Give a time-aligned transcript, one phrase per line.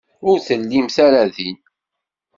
[0.29, 1.57] Ur tellimt ara din.